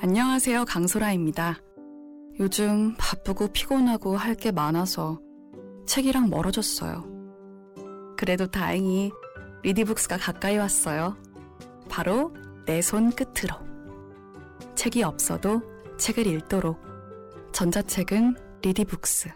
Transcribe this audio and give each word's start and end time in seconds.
안녕하세요. 0.00 0.64
강소라입니다. 0.64 1.56
요즘 2.40 2.94
바쁘고 2.96 3.48
피곤하고 3.48 4.16
할 4.16 4.36
게 4.36 4.52
많아서 4.52 5.20
책이랑 5.86 6.30
멀어졌어요. 6.30 7.04
그래도 8.16 8.46
다행히 8.46 9.10
리디북스가 9.64 10.18
가까이 10.18 10.56
왔어요. 10.56 11.16
바로 11.88 12.32
내 12.66 12.78
손 12.80 13.10
끝으로. 13.10 13.56
책이 14.76 15.02
없어도 15.02 15.62
책을 15.98 16.26
읽도록. 16.28 16.78
전자책은 17.52 18.36
리디북스. 18.62 19.30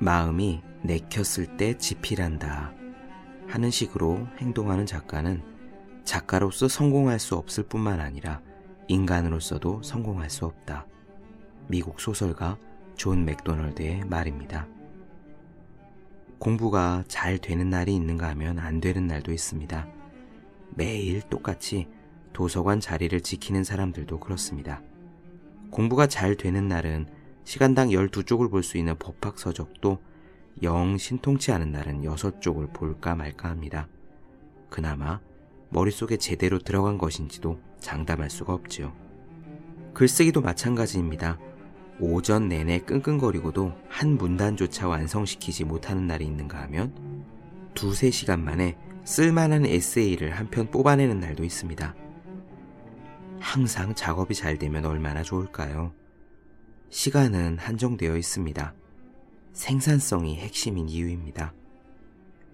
마음이 0.00 0.62
내켰을 0.82 1.56
때 1.56 1.76
집필한다 1.76 2.72
하는 3.48 3.70
식으로 3.70 4.26
행동하는 4.38 4.86
작가는 4.86 5.42
작가로서 6.04 6.68
성공할 6.68 7.18
수 7.18 7.34
없을 7.34 7.64
뿐만 7.64 8.00
아니라 8.00 8.40
인간으로서도 8.88 9.82
성공할 9.82 10.30
수 10.30 10.46
없다. 10.46 10.86
미국 11.66 12.00
소설가 12.00 12.58
존 12.94 13.24
맥도널드의 13.24 14.04
말입니다. 14.06 14.66
공부가 16.38 17.04
잘 17.08 17.38
되는 17.38 17.68
날이 17.68 17.94
있는가 17.94 18.28
하면 18.28 18.58
안 18.58 18.80
되는 18.80 19.06
날도 19.06 19.32
있습니다. 19.32 19.88
매일 20.70 21.22
똑같이 21.22 21.88
도서관 22.32 22.80
자리를 22.80 23.20
지키는 23.20 23.64
사람들도 23.64 24.20
그렇습니다. 24.20 24.80
공부가 25.70 26.06
잘 26.06 26.36
되는 26.36 26.68
날은 26.68 27.06
시간당 27.44 27.88
12쪽을 27.88 28.50
볼 28.50 28.62
수 28.62 28.78
있는 28.78 28.96
법학 28.98 29.38
서적도 29.38 29.98
영 30.62 30.98
신통치 30.98 31.52
않은 31.52 31.72
날은 31.72 32.02
6쪽을 32.02 32.72
볼까 32.72 33.14
말까 33.14 33.48
합니다. 33.48 33.88
그나마 34.68 35.20
머릿속에 35.70 36.16
제대로 36.16 36.58
들어간 36.58 36.98
것인지도 36.98 37.60
장담할 37.80 38.30
수가 38.30 38.54
없지요. 38.54 38.92
글쓰기도 39.94 40.40
마찬가지입니다. 40.40 41.38
오전 42.00 42.48
내내 42.48 42.80
끙끙거리고도 42.80 43.72
한 43.88 44.16
문단조차 44.16 44.88
완성시키지 44.88 45.64
못하는 45.64 46.06
날이 46.06 46.24
있는가 46.24 46.60
하면 46.62 46.94
두세 47.74 48.10
시간 48.10 48.44
만에 48.44 48.76
쓸만한 49.04 49.66
에세이를 49.66 50.32
한 50.32 50.48
편 50.50 50.70
뽑아내는 50.70 51.20
날도 51.20 51.44
있습니다. 51.44 51.94
항상 53.40 53.94
작업이 53.94 54.34
잘 54.34 54.58
되면 54.58 54.84
얼마나 54.84 55.22
좋을까요? 55.22 55.92
시간은 56.90 57.58
한정되어 57.58 58.16
있습니다. 58.16 58.74
생산성이 59.52 60.36
핵심인 60.36 60.88
이유입니다. 60.88 61.52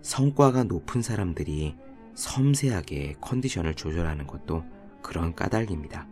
성과가 0.02 0.64
높은 0.64 1.02
사람들이 1.02 1.76
섬세하게 2.14 3.16
컨디션을 3.20 3.74
조절하는 3.74 4.26
것도 4.26 4.64
그런 5.02 5.34
까닭입니다. 5.34 6.06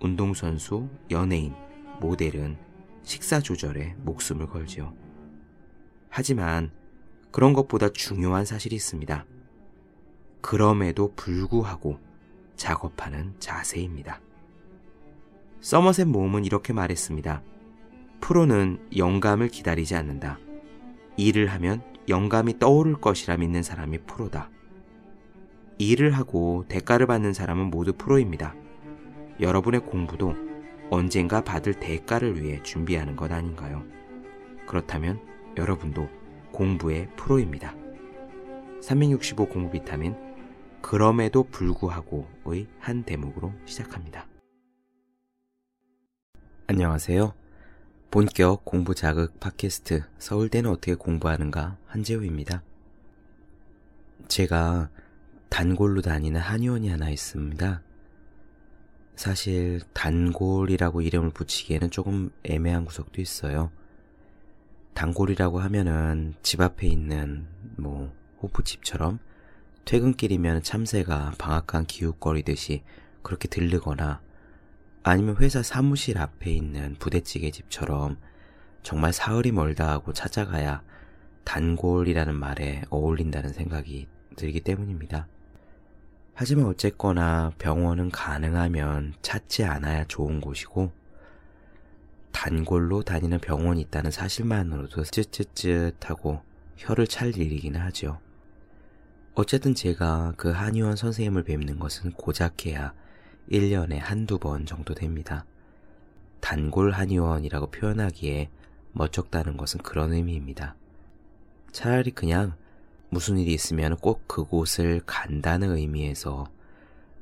운동선수, 0.00 0.88
연예인, 1.10 1.54
모델은 2.00 2.56
식사 3.02 3.40
조절에 3.40 3.94
목숨을 3.98 4.46
걸지요. 4.46 4.94
하지만 6.08 6.72
그런 7.30 7.52
것보다 7.52 7.88
중요한 7.88 8.44
사실이 8.44 8.76
있습니다. 8.76 9.26
그럼에도 10.40 11.14
불구하고 11.14 11.98
작업하는 12.56 13.34
자세입니다. 13.38 14.20
서머셋 15.60 16.06
모음은 16.06 16.44
이렇게 16.44 16.72
말했습니다. 16.72 17.42
프로는 18.24 18.78
영감을 18.96 19.48
기다리지 19.48 19.94
않는다. 19.96 20.38
일을 21.18 21.48
하면 21.48 21.82
영감이 22.08 22.58
떠오를 22.58 22.94
것이라 22.94 23.36
믿는 23.36 23.62
사람이 23.62 23.98
프로다. 24.06 24.48
일을 25.76 26.12
하고 26.12 26.64
대가를 26.68 27.06
받는 27.06 27.34
사람은 27.34 27.66
모두 27.66 27.92
프로입니다. 27.92 28.54
여러분의 29.40 29.80
공부도 29.80 30.34
언젠가 30.88 31.44
받을 31.44 31.74
대가를 31.74 32.42
위해 32.42 32.62
준비하는 32.62 33.14
것 33.14 33.30
아닌가요? 33.30 33.84
그렇다면 34.66 35.20
여러분도 35.58 36.08
공부의 36.50 37.10
프로입니다. 37.16 37.74
365 38.80 39.50
공부 39.50 39.70
비타민 39.70 40.16
그럼에도 40.80 41.42
불구하고의 41.42 42.68
한 42.78 43.02
대목으로 43.02 43.52
시작합니다. 43.66 44.26
안녕하세요. 46.68 47.43
본격 48.14 48.64
공부 48.64 48.94
자극 48.94 49.40
팟캐스트 49.40 50.04
서울대는 50.20 50.70
어떻게 50.70 50.94
공부하는가 50.94 51.78
한재우입니다. 51.86 52.62
제가 54.28 54.88
단골로 55.48 56.00
다니는 56.00 56.40
한의원이 56.40 56.90
하나 56.90 57.10
있습니다. 57.10 57.82
사실 59.16 59.80
단골이라고 59.94 61.00
이름을 61.00 61.30
붙이기에는 61.30 61.90
조금 61.90 62.30
애매한 62.44 62.84
구석도 62.84 63.20
있어요. 63.20 63.72
단골이라고 64.94 65.58
하면은 65.58 66.34
집 66.40 66.60
앞에 66.60 66.86
있는 66.86 67.48
뭐 67.76 68.14
호프집처럼 68.40 69.18
퇴근길이면 69.86 70.62
참새가 70.62 71.32
방앗간 71.36 71.86
기웃거리듯이 71.86 72.84
그렇게 73.22 73.48
들르거나 73.48 74.22
아니면 75.06 75.36
회사 75.38 75.62
사무실 75.62 76.16
앞에 76.16 76.50
있는 76.50 76.96
부대찌개 76.98 77.50
집처럼 77.50 78.16
정말 78.82 79.12
사흘이 79.12 79.52
멀다 79.52 79.90
하고 79.90 80.14
찾아가야 80.14 80.82
단골이라는 81.44 82.34
말에 82.34 82.84
어울린다는 82.88 83.52
생각이 83.52 84.08
들기 84.34 84.60
때문입니다. 84.60 85.28
하지만 86.32 86.64
어쨌거나 86.64 87.52
병원은 87.58 88.10
가능하면 88.10 89.12
찾지 89.20 89.64
않아야 89.64 90.04
좋은 90.04 90.40
곳이고 90.40 90.90
단골로 92.32 93.02
다니는 93.02 93.40
병원이 93.40 93.82
있다는 93.82 94.10
사실만으로도 94.10 95.04
쯧쯧쯧하고 95.04 96.40
혀를 96.76 97.06
찰 97.06 97.36
일이긴 97.36 97.76
하죠. 97.76 98.20
어쨌든 99.34 99.74
제가 99.74 100.32
그 100.38 100.50
한의원 100.50 100.96
선생님을 100.96 101.44
뵙는 101.44 101.78
것은 101.78 102.12
고작해야 102.12 102.94
1년에 103.50 103.98
한두 103.98 104.38
번 104.38 104.66
정도 104.66 104.94
됩니다. 104.94 105.44
단골 106.40 106.90
한의원이라고 106.92 107.68
표현하기에 107.70 108.50
멋쩍다는 108.92 109.56
것은 109.56 109.80
그런 109.80 110.12
의미입니다. 110.12 110.76
차라리 111.72 112.10
그냥 112.10 112.54
무슨 113.10 113.38
일이 113.38 113.52
있으면 113.52 113.96
꼭 113.96 114.26
그곳을 114.28 115.00
간다는 115.06 115.76
의미에서 115.76 116.46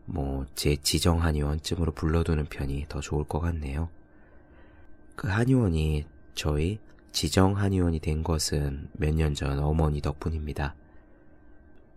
뭐 0.06 0.46
제 0.54 0.76
지정 0.76 1.22
한의원쯤으로 1.22 1.92
불러두는 1.92 2.46
편이 2.46 2.86
더 2.88 3.00
좋을 3.00 3.24
것 3.24 3.40
같네요. 3.40 3.88
그 5.16 5.28
한의원이 5.28 6.04
저희 6.34 6.78
지정 7.12 7.56
한의원이 7.56 8.00
된 8.00 8.22
것은 8.22 8.88
몇 8.94 9.14
년 9.14 9.34
전 9.34 9.58
어머니 9.60 10.00
덕분입니다. 10.00 10.74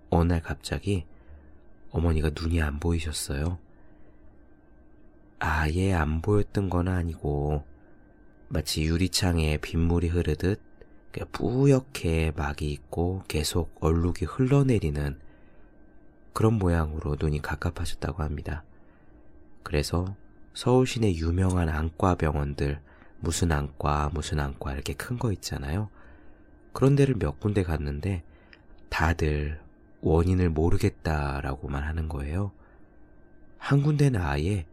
어느 0.09 0.33
날 0.33 0.41
갑자기 0.41 1.05
어머니가 1.89 2.31
눈이 2.39 2.61
안 2.61 2.79
보이셨어요. 2.79 3.57
아예 5.45 5.93
안 5.93 6.21
보였던 6.23 6.71
건 6.71 6.87
아니고 6.87 7.63
마치 8.47 8.83
유리창에 8.83 9.57
빗물이 9.57 10.07
흐르듯 10.07 10.59
뿌옇게 11.31 12.33
막이 12.35 12.69
있고 12.71 13.23
계속 13.27 13.75
얼룩이 13.79 14.25
흘러내리는 14.27 15.19
그런 16.33 16.53
모양으로 16.53 17.15
눈이 17.19 17.43
갑갑하셨다고 17.43 18.23
합니다. 18.23 18.63
그래서 19.61 20.15
서울 20.55 20.87
시내 20.87 21.13
유명한 21.13 21.69
안과 21.69 22.15
병원들 22.15 22.81
무슨 23.19 23.51
안과 23.51 24.09
무슨 24.13 24.39
안과 24.39 24.73
이렇게 24.73 24.93
큰 24.93 25.17
거 25.19 25.31
있잖아요. 25.31 25.89
그런 26.73 26.95
데를 26.95 27.15
몇 27.15 27.39
군데 27.39 27.61
갔는데 27.61 28.23
다들 28.89 29.61
원인을 30.01 30.49
모르겠다라고만 30.49 31.83
하는 31.83 32.09
거예요. 32.09 32.51
한 33.57 33.83
군데는 33.83 34.19
아예 34.19 34.65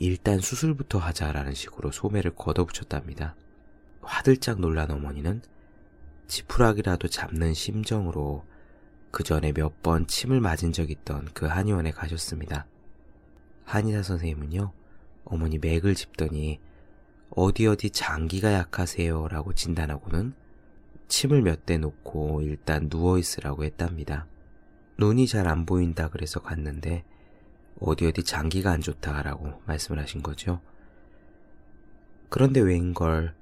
일단 0.00 0.38
수술부터 0.40 0.98
하자라는 0.98 1.52
식으로 1.52 1.92
소매를 1.92 2.34
걷어붙였답니다. 2.34 3.36
화들짝 4.00 4.58
놀란 4.58 4.90
어머니는 4.90 5.42
지푸라기라도 6.26 7.08
잡는 7.08 7.52
심정으로 7.52 8.44
그 9.10 9.22
전에 9.22 9.52
몇 9.52 9.82
번 9.82 10.06
침을 10.06 10.40
맞은 10.40 10.72
적 10.72 10.90
있던 10.90 11.28
그 11.34 11.44
한의원에 11.46 11.90
가셨습니다. 11.90 12.66
한의사 13.64 14.02
선생님은요, 14.02 14.72
어머니 15.24 15.58
맥을 15.58 15.94
짚더니 15.94 16.60
어디 17.30 17.66
어디 17.66 17.90
장기가 17.90 18.52
약하세요 18.54 19.28
라고 19.28 19.52
진단하고는 19.52 20.32
침을 21.08 21.42
몇 21.42 21.66
대 21.66 21.76
놓고 21.76 22.40
일단 22.42 22.88
누워있으라고 22.90 23.64
했답니다. 23.64 24.26
눈이 24.96 25.26
잘 25.26 25.46
안 25.46 25.66
보인다 25.66 26.08
그래서 26.08 26.40
갔는데 26.40 27.04
어디 27.80 28.06
어디 28.06 28.22
장기가 28.22 28.70
안 28.70 28.80
좋다라고 28.80 29.62
말씀을 29.66 30.00
하신 30.00 30.22
거죠. 30.22 30.60
그런데 32.28 32.60
웬걸 32.60 33.34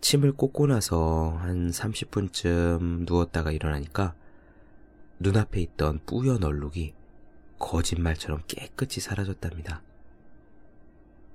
침을 0.00 0.32
꽂고 0.32 0.68
나서 0.68 1.36
한 1.40 1.70
30분쯤 1.70 3.06
누웠다가 3.06 3.50
일어나니까 3.50 4.14
눈앞에 5.18 5.60
있던 5.60 6.00
뿌연 6.06 6.44
얼룩이 6.44 6.94
거짓말처럼 7.58 8.42
깨끗이 8.46 9.00
사라졌답니다. 9.00 9.82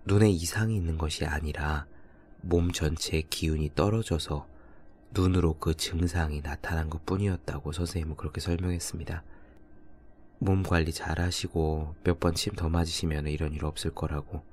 눈에 0.06 0.30
이상이 0.30 0.76
있는 0.76 0.98
것이 0.98 1.26
아니라 1.26 1.86
몸 2.42 2.72
전체의 2.72 3.24
기운이 3.30 3.72
떨어져서 3.76 4.48
눈으로 5.12 5.58
그 5.60 5.76
증상이 5.76 6.42
나타난 6.42 6.90
것 6.90 7.06
뿐이었다고 7.06 7.72
선생님은 7.72 8.16
그렇게 8.16 8.40
설명했습니다. 8.40 9.24
몸 10.42 10.64
관리 10.64 10.92
잘 10.92 11.20
하시고 11.20 11.96
몇 12.04 12.20
번 12.20 12.34
침 12.34 12.56
더 12.56 12.68
맞으시면 12.70 13.28
이런 13.28 13.54
일 13.54 13.64
없을 13.66 13.92
거라고. 13.92 14.44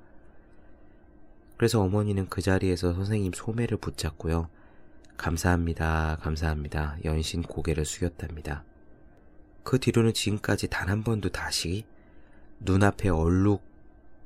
그래서 1.57 1.81
어머니는 1.81 2.29
그 2.29 2.41
자리에서 2.41 2.93
선생님 2.93 3.33
소매를 3.33 3.77
붙잡고요. 3.77 4.49
감사합니다, 5.17 6.17
감사합니다. 6.21 6.97
연신 7.03 7.41
고개를 7.41 7.85
숙였답니다. 7.85 8.63
그 9.63 9.79
뒤로는 9.79 10.13
지금까지 10.13 10.67
단 10.69 10.89
한 10.89 11.03
번도 11.03 11.29
다시 11.29 11.85
눈앞에 12.59 13.09
얼룩 13.09 13.61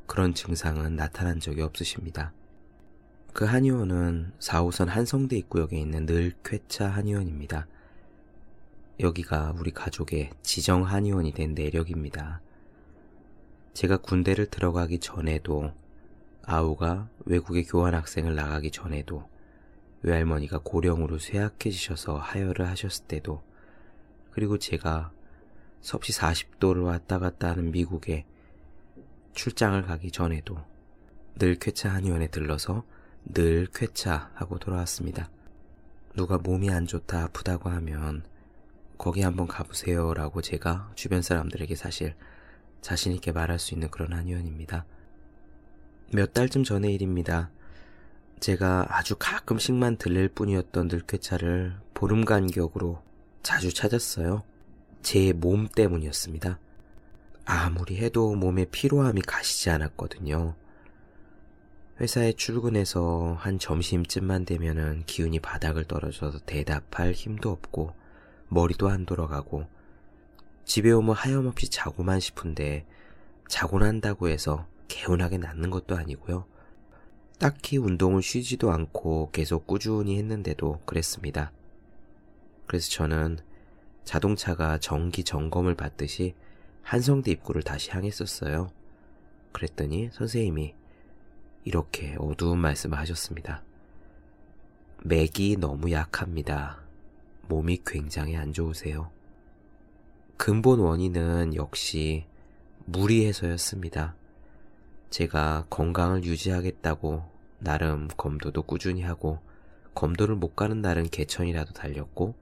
그런 0.05 0.33
증상은 0.33 0.95
나타난 0.95 1.39
적이 1.39 1.61
없으십니다. 1.63 2.33
그 3.33 3.45
한의원은 3.45 4.33
4호선 4.39 4.87
한성대 4.87 5.37
입구역에 5.37 5.79
있는 5.79 6.05
늘 6.05 6.33
쾌차 6.43 6.87
한의원입니다. 6.89 7.67
여기가 8.99 9.55
우리 9.57 9.71
가족의 9.71 10.29
지정 10.43 10.85
한의원이 10.85 11.33
된 11.33 11.55
내력입니다. 11.55 12.41
제가 13.73 13.97
군대를 13.97 14.47
들어가기 14.47 14.99
전에도 14.99 15.71
아우가 16.43 17.09
외국에 17.25 17.63
교환학생을 17.63 18.35
나가기 18.35 18.69
전에도 18.69 19.27
외할머니가 20.03 20.59
고령으로 20.63 21.17
쇠약해지셔서 21.17 22.17
하혈을 22.17 22.67
하셨을 22.67 23.05
때도 23.05 23.41
그리고 24.31 24.59
제가 24.59 25.11
섭씨 25.81 26.13
40도를 26.13 26.83
왔다 26.85 27.17
갔다 27.17 27.49
하는 27.49 27.71
미국에 27.71 28.25
출장을 29.33 29.81
가기 29.81 30.11
전에도 30.11 30.57
늘 31.35 31.55
쾌차 31.55 31.89
한의원에 31.89 32.27
들러서 32.27 32.83
늘 33.25 33.67
쾌차하고 33.73 34.59
돌아왔습니다. 34.59 35.29
누가 36.15 36.37
몸이 36.37 36.69
안 36.69 36.85
좋다 36.85 37.23
아프다고 37.23 37.69
하면 37.69 38.23
거기 38.97 39.21
한번 39.21 39.47
가보세요 39.47 40.13
라고 40.13 40.41
제가 40.41 40.91
주변 40.95 41.21
사람들에게 41.21 41.75
사실 41.75 42.15
자신있게 42.81 43.31
말할 43.31 43.59
수 43.59 43.73
있는 43.73 43.89
그런 43.89 44.13
한의원입니다. 44.13 44.85
몇 46.11 46.33
달쯤 46.33 46.63
전의 46.63 46.93
일입니다. 46.93 47.49
제가 48.39 48.85
아주 48.89 49.15
가끔씩만 49.17 49.97
들릴 49.97 50.27
뿐이었던 50.29 50.87
늘쾌차를 50.89 51.75
보름 51.93 52.25
간격으로 52.25 53.01
자주 53.41 53.73
찾았어요. 53.73 54.43
제 55.01 55.33
몸 55.33 55.67
때문이었습니다. 55.67 56.59
아무리 57.45 57.97
해도 57.97 58.35
몸에 58.35 58.65
피로함이 58.65 59.21
가시지 59.21 59.69
않았거든요. 59.69 60.55
회사에 61.99 62.33
출근해서 62.33 63.35
한 63.39 63.59
점심쯤만 63.59 64.45
되면은 64.45 65.03
기운이 65.05 65.39
바닥을 65.39 65.85
떨어져서 65.85 66.39
대답할 66.45 67.13
힘도 67.13 67.51
없고 67.51 67.93
머리도 68.53 68.89
안 68.89 69.05
돌아가고 69.05 69.65
집에 70.65 70.91
오면 70.91 71.15
하염없이 71.15 71.69
자고만 71.69 72.19
싶은데 72.19 72.85
자고 73.47 73.79
난다고 73.79 74.29
해서 74.29 74.65
개운하게 74.87 75.39
낫는 75.39 75.69
것도 75.69 75.95
아니고요. 75.95 76.45
딱히 77.39 77.77
운동을 77.77 78.21
쉬지도 78.21 78.71
않고 78.71 79.31
계속 79.31 79.67
꾸준히 79.67 80.17
했는데도 80.17 80.81
그랬습니다. 80.85 81.51
그래서 82.67 82.89
저는 82.89 83.39
자동차가 84.05 84.77
정기 84.77 85.23
점검을 85.23 85.75
받듯이 85.75 86.35
한성대 86.83 87.31
입구를 87.31 87.63
다시 87.63 87.91
향했었어요. 87.91 88.69
그랬더니 89.51 90.09
선생님이 90.13 90.75
이렇게 91.65 92.15
어두운 92.19 92.59
말씀을 92.59 92.97
하셨습니다. 92.97 93.63
맥이 95.03 95.57
너무 95.57 95.91
약합니다. 95.91 96.82
몸이 97.47 97.81
굉장히 97.85 98.35
안 98.35 98.53
좋으세요. 98.53 99.11
근본 100.37 100.79
원인은 100.79 101.55
역시 101.55 102.25
무리해서였습니다. 102.85 104.15
제가 105.09 105.65
건강을 105.69 106.23
유지하겠다고 106.23 107.23
나름 107.59 108.07
검도도 108.17 108.63
꾸준히 108.63 109.03
하고 109.03 109.39
검도를 109.93 110.35
못 110.35 110.55
가는 110.55 110.81
날은 110.81 111.09
개천이라도 111.09 111.73
달렸고 111.73 112.35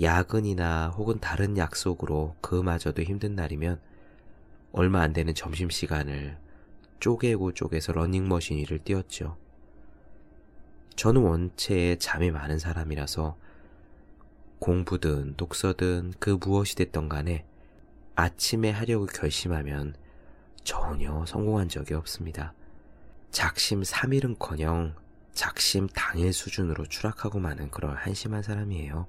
야근이나 0.00 0.90
혹은 0.90 1.18
다른 1.18 1.56
약속으로 1.56 2.36
그마저도 2.40 3.02
힘든 3.02 3.34
날이면 3.34 3.80
얼마 4.72 5.00
안 5.00 5.12
되는 5.12 5.34
점심시간을 5.34 6.38
쪼개고 7.00 7.54
쪼개서 7.54 7.92
러닝머신 7.92 8.58
위를 8.58 8.78
뛰었죠. 8.78 9.36
저는 10.94 11.22
원체 11.22 11.96
잠이 11.96 12.30
많은 12.30 12.58
사람이라서 12.58 13.36
공부든 14.58 15.36
독서든 15.36 16.14
그 16.18 16.30
무엇이 16.30 16.74
됐던 16.76 17.08
간에 17.08 17.44
아침에 18.14 18.70
하려고 18.70 19.06
결심하면 19.06 19.94
전혀 20.64 21.24
성공한 21.26 21.68
적이 21.68 21.94
없습니다. 21.94 22.52
작심 23.30 23.82
3일은 23.82 24.36
커녕 24.38 24.94
작심 25.32 25.86
당일 25.86 26.32
수준으로 26.32 26.86
추락하고 26.86 27.38
마는 27.38 27.70
그런 27.70 27.96
한심한 27.96 28.42
사람이에요. 28.42 29.06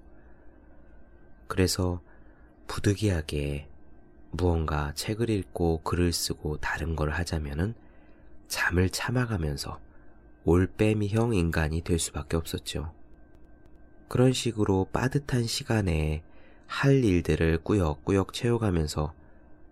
그래서 1.48 2.02
부득이하게 2.68 3.68
무언가 4.32 4.94
책을 4.94 5.32
읽고 5.32 5.82
글을 5.82 6.14
쓰고 6.14 6.58
다른 6.58 6.96
걸 6.96 7.10
하자면은 7.10 7.74
잠을 8.48 8.90
참아가면서 8.90 9.80
올빼미형 10.44 11.34
인간이 11.34 11.82
될 11.82 11.98
수밖에 11.98 12.38
없었죠. 12.38 12.94
그런 14.10 14.34
식으로 14.34 14.90
빠듯한 14.92 15.46
시간에 15.46 16.24
할 16.66 17.04
일들을 17.04 17.60
꾸역꾸역 17.64 18.34
채워가면서 18.34 19.14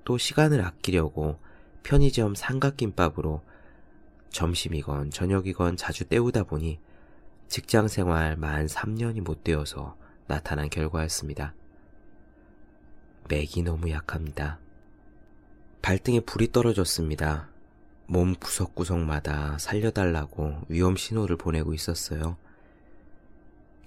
또 0.06 0.18
시간을 0.18 0.62
아끼려고 0.64 1.40
편의점 1.84 2.36
삼각김밥으로 2.36 3.42
점심이건 4.30 5.10
저녁이건 5.10 5.76
자주 5.76 6.06
때우다 6.06 6.44
보니 6.44 6.80
직장 7.48 7.88
생활 7.88 8.38
만 8.38 8.68
3년이 8.68 9.22
못 9.22 9.44
되어서 9.44 9.98
나타난 10.28 10.70
결과였습니다. 10.70 11.56
맥이 13.30 13.64
너무 13.64 13.90
약합니다. 13.90 14.60
발등에 15.82 16.20
불이 16.20 16.52
떨어졌습니다. 16.52 17.50
몸 18.06 18.36
구석구석마다 18.36 19.58
살려달라고 19.58 20.62
위험 20.70 20.96
신호를 20.96 21.38
보내고 21.38 21.74
있었어요. 21.74 22.38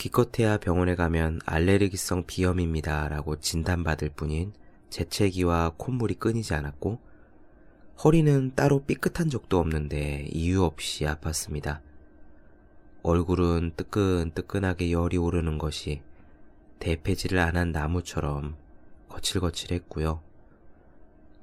기껏해야 0.00 0.56
병원에 0.56 0.94
가면 0.94 1.40
알레르기성 1.44 2.24
비염입니다 2.26 3.08
라고 3.10 3.38
진단받을 3.38 4.08
뿐인 4.08 4.54
재채기와 4.88 5.74
콧물이 5.76 6.14
끊이지 6.14 6.54
않았고 6.54 6.98
허리는 8.02 8.54
따로 8.54 8.82
삐끗한 8.82 9.28
적도 9.28 9.58
없는데 9.58 10.26
이유 10.32 10.64
없이 10.64 11.04
아팠습니다. 11.04 11.80
얼굴은 13.02 13.72
뜨끈뜨끈하게 13.76 14.90
열이 14.90 15.18
오르는 15.18 15.58
것이 15.58 16.00
대패질을 16.78 17.38
안 17.38 17.56
한 17.56 17.70
나무처럼 17.70 18.56
거칠거칠했고요. 19.10 20.22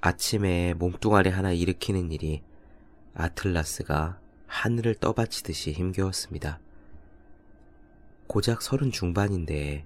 아침에 0.02 0.74
몸뚱아리 0.74 1.30
하나 1.30 1.52
일으키는 1.52 2.12
일이 2.12 2.42
아틀라스가 3.14 4.20
하늘을 4.48 4.96
떠받치듯이 4.96 5.74
힘겨웠습니다. 5.74 6.60
고작 8.28 8.62
서른 8.62 8.92
중반인데 8.92 9.86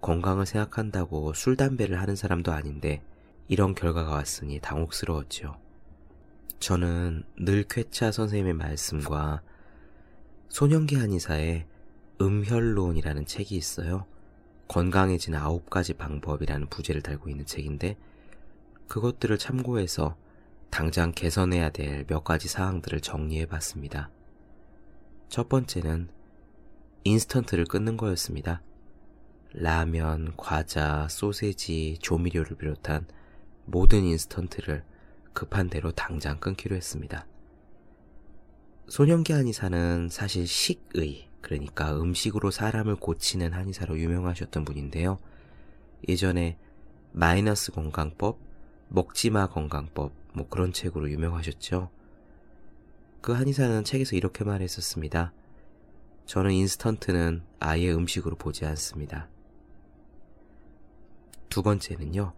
건강을 0.00 0.46
생각한다고 0.46 1.34
술, 1.34 1.56
담배를 1.56 2.00
하는 2.00 2.16
사람도 2.16 2.52
아닌데 2.52 3.02
이런 3.48 3.74
결과가 3.74 4.12
왔으니 4.12 4.60
당혹스러웠죠. 4.60 5.58
저는 6.58 7.24
늘 7.38 7.64
쾌차 7.64 8.12
선생님의 8.12 8.54
말씀과 8.54 9.42
소년기 10.48 10.96
한의사의 10.96 11.66
음혈론이라는 12.20 13.26
책이 13.26 13.56
있어요. 13.56 14.06
건강해지는 14.68 15.38
아홉 15.38 15.68
가지 15.68 15.94
방법이라는 15.94 16.68
부제를 16.68 17.02
달고 17.02 17.28
있는 17.28 17.44
책인데 17.44 17.96
그것들을 18.88 19.36
참고해서 19.38 20.16
당장 20.70 21.12
개선해야 21.12 21.70
될 21.70 22.04
몇 22.06 22.22
가지 22.22 22.48
사항들을 22.48 23.00
정리해 23.00 23.46
봤습니다. 23.46 24.10
첫 25.28 25.48
번째는 25.48 26.08
인스턴트를 27.04 27.64
끊는 27.64 27.96
거였습니다. 27.96 28.62
라면, 29.52 30.34
과자, 30.36 31.08
소세지, 31.08 31.98
조미료를 32.00 32.56
비롯한 32.56 33.06
모든 33.64 34.04
인스턴트를 34.04 34.84
급한 35.32 35.68
대로 35.70 35.92
당장 35.92 36.38
끊기로 36.38 36.76
했습니다. 36.76 37.26
소년기 38.88 39.32
한의사는 39.32 40.08
사실 40.10 40.46
식의, 40.46 41.28
그러니까 41.40 41.96
음식으로 41.96 42.50
사람을 42.50 42.96
고치는 42.96 43.52
한의사로 43.52 43.98
유명하셨던 43.98 44.64
분인데요. 44.64 45.18
예전에 46.08 46.58
마이너스 47.12 47.72
건강법, 47.72 48.38
먹지마 48.88 49.48
건강법 49.48 50.12
뭐 50.34 50.48
그런 50.48 50.72
책으로 50.72 51.10
유명하셨죠. 51.10 51.90
그 53.20 53.32
한의사는 53.32 53.84
책에서 53.84 54.16
이렇게 54.16 54.44
말했었습니다. 54.44 55.32
저는 56.30 56.52
인스턴트는 56.52 57.42
아예 57.58 57.90
음식으로 57.90 58.36
보지 58.36 58.64
않습니다. 58.64 59.28
두 61.48 61.60
번째는요. 61.60 62.34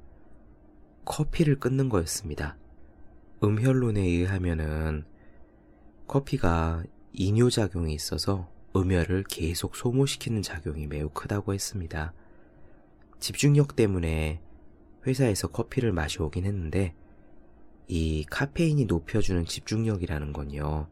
커피를 1.05 1.61
끊는 1.61 1.91
거였습니다. 1.91 2.57
음혈론에 3.45 4.01
의하면은 4.01 5.05
커피가 6.07 6.85
이뇨작용이 7.13 7.93
있어서 7.93 8.51
음혈을 8.75 9.25
계속 9.25 9.77
소모시키는 9.77 10.41
작용이 10.41 10.87
매우 10.87 11.11
크다고 11.11 11.53
했습니다. 11.53 12.15
집중력 13.21 13.77
때문에 13.77 14.41
회사에서 15.07 15.49
커피를 15.49 15.93
마셔오긴 15.93 16.47
했는데 16.47 16.95
이 17.89 18.25
카페인이 18.31 18.87
높여주는 18.87 19.45
집중력이라는 19.45 20.33
건요. 20.33 20.89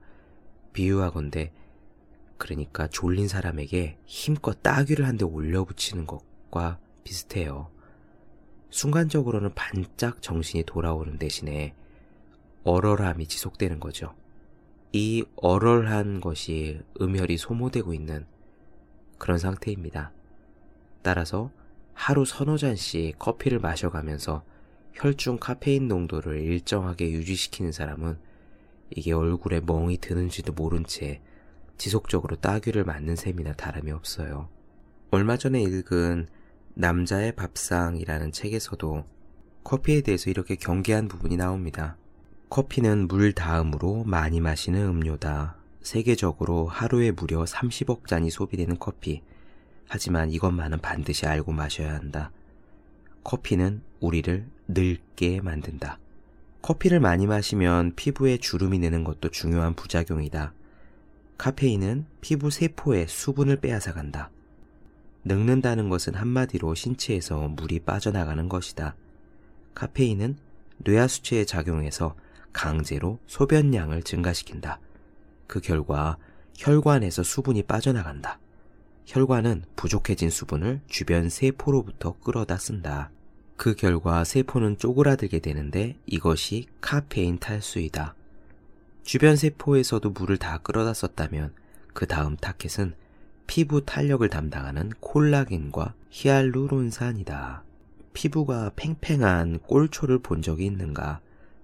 비유하건대 0.74 1.54
그러니까 2.40 2.88
졸린 2.88 3.28
사람에게 3.28 3.98
힘껏 4.06 4.62
따귀를 4.62 5.06
한 5.06 5.18
대 5.18 5.26
올려붙이는 5.26 6.06
것과 6.06 6.78
비슷해요. 7.04 7.70
순간적으로는 8.70 9.54
반짝 9.54 10.22
정신이 10.22 10.64
돌아오는 10.64 11.18
대신에 11.18 11.74
얼얼함이 12.64 13.26
지속되는 13.26 13.78
거죠. 13.78 14.14
이 14.92 15.24
얼얼한 15.36 16.20
것이 16.22 16.80
음혈이 17.00 17.36
소모되고 17.36 17.92
있는 17.92 18.24
그런 19.18 19.38
상태입니다. 19.38 20.12
따라서 21.02 21.50
하루 21.92 22.24
서너 22.24 22.56
잔씩 22.56 23.18
커피를 23.18 23.58
마셔가면서 23.58 24.42
혈중 24.94 25.36
카페인 25.38 25.88
농도를 25.88 26.40
일정하게 26.40 27.10
유지시키는 27.10 27.72
사람은 27.72 28.18
이게 28.96 29.12
얼굴에 29.12 29.60
멍이 29.60 29.98
드는지도 29.98 30.54
모른 30.54 30.84
채 30.84 31.20
지속적으로 31.80 32.36
따귀를 32.36 32.84
맞는 32.84 33.16
셈이나 33.16 33.54
다름이 33.54 33.90
없어요. 33.90 34.50
얼마 35.10 35.38
전에 35.38 35.62
읽은 35.62 36.28
남자의 36.74 37.34
밥상이라는 37.34 38.32
책에서도 38.32 39.06
커피에 39.64 40.02
대해서 40.02 40.28
이렇게 40.28 40.56
경계한 40.56 41.08
부분이 41.08 41.38
나옵니다. 41.38 41.96
커피는 42.50 43.08
물 43.08 43.32
다음으로 43.32 44.04
많이 44.04 44.42
마시는 44.42 44.78
음료다. 44.78 45.56
세계적으로 45.80 46.66
하루에 46.66 47.12
무려 47.12 47.44
30억 47.44 48.06
잔이 48.06 48.28
소비되는 48.28 48.78
커피. 48.78 49.22
하지만 49.88 50.30
이것만은 50.30 50.80
반드시 50.80 51.24
알고 51.24 51.52
마셔야 51.52 51.94
한다. 51.94 52.30
커피는 53.24 53.80
우리를 54.00 54.46
늙게 54.68 55.40
만든다. 55.40 55.98
커피를 56.60 57.00
많이 57.00 57.26
마시면 57.26 57.94
피부에 57.96 58.36
주름이 58.36 58.80
내는 58.80 59.02
것도 59.02 59.30
중요한 59.30 59.72
부작용이다. 59.72 60.52
카페인은 61.40 62.04
피부 62.20 62.50
세포의 62.50 63.08
수분을 63.08 63.62
빼앗아간다. 63.62 64.30
늙는다는 65.24 65.88
것은 65.88 66.14
한마디로 66.14 66.74
신체에서 66.74 67.48
물이 67.48 67.80
빠져나가는 67.80 68.46
것이다. 68.46 68.94
카페인은 69.74 70.36
뇌하수체에 70.76 71.46
작용해서 71.46 72.14
강제로 72.52 73.20
소변량을 73.26 74.02
증가시킨다. 74.02 74.80
그 75.46 75.60
결과 75.60 76.18
혈관에서 76.58 77.22
수분이 77.22 77.62
빠져나간다. 77.62 78.38
혈관은 79.06 79.64
부족해진 79.76 80.28
수분을 80.28 80.82
주변 80.88 81.30
세포로부터 81.30 82.18
끌어다 82.18 82.58
쓴다. 82.58 83.10
그 83.56 83.74
결과 83.74 84.24
세포는 84.24 84.76
쪼그라들게 84.76 85.38
되는데 85.38 85.96
이것이 86.04 86.66
카페인 86.82 87.38
탈수이다. 87.38 88.14
주변 89.02 89.36
세포에서도 89.36 90.10
물을 90.10 90.36
다 90.36 90.58
끌어다 90.58 90.94
썼다면 90.94 91.52
그 91.92 92.06
다음 92.06 92.36
타켓은 92.36 92.94
피부 93.46 93.84
탄력을 93.84 94.28
담당하는 94.28 94.90
콜라겐과 95.00 95.94
히알루론산이다. 96.10 97.64
피부가 98.12 98.70
팽팽한 98.76 99.60
꼴초를 99.60 100.20
본 100.20 100.42
적이 100.42 100.66
있는가? 100.66 101.20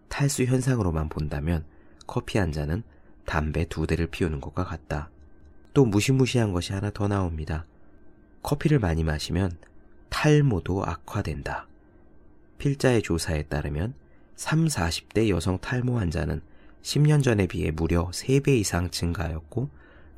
탈수 0.09 0.45
현상으로만 0.45 1.09
본다면 1.09 1.65
커피 2.07 2.39
한 2.39 2.53
잔은 2.53 2.83
담배 3.25 3.65
두 3.67 3.87
대를 3.87 4.07
피우는 4.07 4.41
것과 4.41 4.65
같다. 4.65 5.11
또 5.75 5.85
무시무시한 5.85 6.53
것이 6.53 6.73
하나 6.73 6.91
더 6.91 7.07
나옵니다. 7.07 7.67
커피를 8.43 8.79
많이 8.79 9.05
마시면 9.05 9.59
탈모도 10.09 10.85
악화된다. 10.85 11.67
필자의 12.59 13.03
조사에 13.03 13.43
따르면 13.45 13.95
3, 14.37 14.67
40대 14.67 15.29
여성 15.29 15.59
탈모 15.59 15.99
환자는 15.99 16.41
10년 16.87 17.21
전에 17.21 17.49
비해 17.49 17.73
무려 17.73 18.11
3배 18.13 18.61
이상 18.61 18.91
증가하였고 18.91 19.71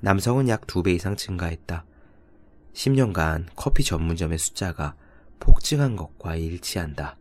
남성은 0.02 0.50
약 0.50 0.66
2배 0.66 0.94
이상 0.94 1.16
증가했다. 1.16 1.86
10년간 2.74 3.46
커피 3.56 3.82
전문점의 3.82 4.36
숫자가 4.36 4.94
폭증한 5.40 5.96
것과 5.96 6.36
일치한다. 6.36 7.16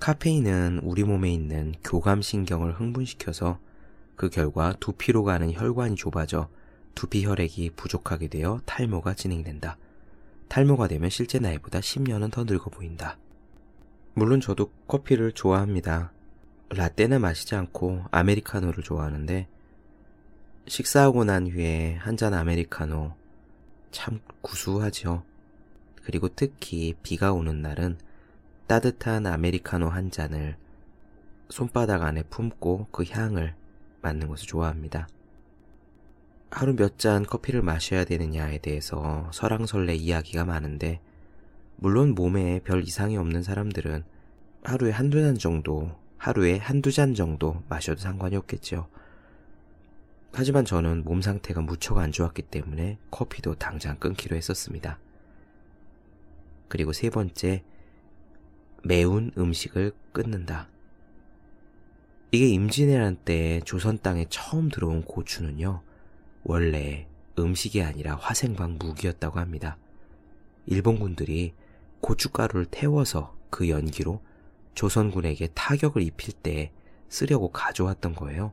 카페인은 0.00 0.80
우리 0.82 1.04
몸에 1.04 1.32
있는 1.32 1.72
교감신경을 1.82 2.78
흥분시켜서 2.78 3.58
그 4.16 4.28
결과 4.28 4.74
두피로 4.78 5.24
가는 5.24 5.50
혈관이 5.50 5.96
좁아져 5.96 6.50
두피 6.94 7.24
혈액이 7.24 7.70
부족하게 7.76 8.28
되어 8.28 8.60
탈모가 8.66 9.14
진행된다. 9.14 9.78
탈모가 10.48 10.88
되면 10.88 11.08
실제 11.08 11.38
나이보다 11.38 11.80
10년은 11.80 12.30
더 12.30 12.44
늙어 12.44 12.68
보인다. 12.70 13.16
물론 14.12 14.42
저도 14.42 14.70
커피를 14.86 15.32
좋아합니다. 15.32 16.12
라떼는 16.70 17.20
마시지 17.20 17.54
않고 17.56 18.04
아메리카노를 18.10 18.82
좋아하는데 18.84 19.48
식사하고 20.68 21.24
난 21.24 21.48
후에 21.48 21.96
한 21.96 22.16
잔 22.16 22.32
아메리카노 22.32 23.12
참 23.90 24.20
구수하죠. 24.40 25.24
그리고 26.04 26.28
특히 26.28 26.94
비가 27.02 27.32
오는 27.32 27.60
날은 27.60 27.98
따뜻한 28.68 29.26
아메리카노 29.26 29.88
한 29.88 30.10
잔을 30.10 30.56
손바닥 31.48 32.02
안에 32.02 32.22
품고 32.24 32.88
그 32.92 33.04
향을 33.08 33.54
맡는 34.02 34.28
것을 34.28 34.46
좋아합니다. 34.46 35.08
하루 36.52 36.74
몇 36.74 36.98
잔 36.98 37.24
커피를 37.24 37.62
마셔야 37.62 38.04
되느냐에 38.04 38.58
대해서 38.58 39.28
설랑설레 39.32 39.94
이야기가 39.94 40.44
많은데, 40.44 41.00
물론 41.76 42.14
몸에 42.14 42.60
별 42.64 42.82
이상이 42.82 43.16
없는 43.16 43.42
사람들은 43.42 44.04
하루에 44.62 44.90
한두 44.90 45.20
잔 45.22 45.36
정도, 45.36 45.90
하루에 46.20 46.58
한두 46.58 46.92
잔 46.92 47.14
정도 47.14 47.62
마셔도 47.70 47.98
상관이 48.02 48.36
없겠죠. 48.36 48.88
하지만 50.34 50.66
저는 50.66 51.02
몸 51.02 51.22
상태가 51.22 51.62
무척 51.62 51.96
안 51.96 52.12
좋았기 52.12 52.42
때문에 52.42 52.98
커피도 53.10 53.54
당장 53.54 53.96
끊기로 53.96 54.36
했었습니다. 54.36 54.98
그리고 56.68 56.92
세 56.92 57.08
번째, 57.08 57.64
매운 58.84 59.32
음식을 59.38 59.92
끊는다. 60.12 60.68
이게 62.32 62.48
임진왜란 62.48 63.16
때 63.24 63.62
조선 63.64 63.98
땅에 63.98 64.26
처음 64.28 64.68
들어온 64.68 65.02
고추는요, 65.02 65.80
원래 66.44 67.08
음식이 67.38 67.82
아니라 67.82 68.16
화생방 68.16 68.76
무기였다고 68.78 69.38
합니다. 69.38 69.78
일본군들이 70.66 71.54
고춧가루를 72.02 72.66
태워서 72.66 73.34
그 73.48 73.70
연기로 73.70 74.20
조선군에게 74.74 75.48
타격을 75.54 76.02
입힐 76.02 76.32
때 76.32 76.72
쓰려고 77.08 77.50
가져왔던 77.50 78.14
거예요. 78.14 78.52